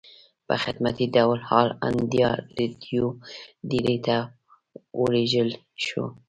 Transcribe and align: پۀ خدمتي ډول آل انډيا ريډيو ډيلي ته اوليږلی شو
پۀ 0.47 0.55
خدمتي 0.63 1.05
ډول 1.15 1.39
آل 1.59 1.69
انډيا 1.87 2.29
ريډيو 2.57 3.05
ډيلي 3.69 3.97
ته 4.05 4.17
اوليږلی 4.99 5.57
شو 5.85 6.03